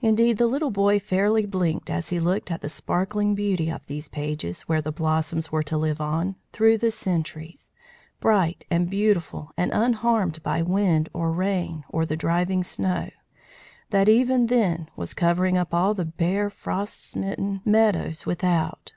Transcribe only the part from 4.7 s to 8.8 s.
the blossoms were to live on, through the centuries, bright